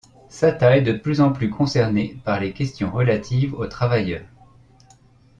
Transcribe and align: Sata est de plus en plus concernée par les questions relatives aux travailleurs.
Sata 0.29 0.77
est 0.77 0.81
de 0.81 0.93
plus 0.93 1.21
en 1.21 1.31
plus 1.31 1.51
concernée 1.51 2.17
par 2.25 2.39
les 2.39 2.53
questions 2.53 2.89
relatives 2.91 3.53
aux 3.53 3.67
travailleurs. 3.67 4.25